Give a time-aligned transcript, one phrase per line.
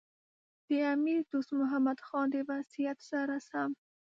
[0.67, 3.69] د امیر دوست محمد خان د وصیت سره سم.